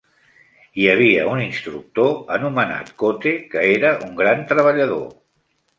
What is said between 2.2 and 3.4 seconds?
anomenat Kote